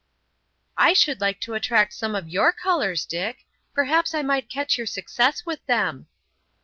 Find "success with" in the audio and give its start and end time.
4.87-5.63